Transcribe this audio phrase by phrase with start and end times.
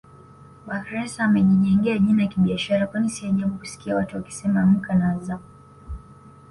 [0.67, 5.39] Bakhresa amejijengea jina kibiashara kwani si ajabu kusikia watu wakisema Amka na Azam